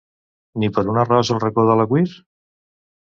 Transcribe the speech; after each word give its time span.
Ni 0.61 0.69
per 0.77 0.83
un 0.93 0.97
arròs 1.01 1.31
al 1.35 1.41
Racó 1.43 1.65
de 1.71 1.75
l'Agüir? 1.81 2.05